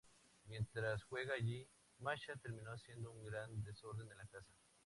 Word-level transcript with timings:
Mientras 0.47 1.03
juega 1.03 1.35
allí, 1.35 1.69
Masha 1.99 2.35
termina 2.37 2.71
haciendo 2.73 3.11
un 3.11 3.23
gran 3.23 3.61
desorden 3.61 4.09
en 4.11 4.17
la 4.17 4.25
casa. 4.25 4.51